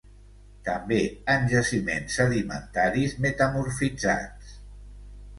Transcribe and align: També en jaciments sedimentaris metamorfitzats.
També 0.67 0.95
en 1.33 1.43
jaciments 1.51 2.15
sedimentaris 2.19 3.13
metamorfitzats. 3.27 4.57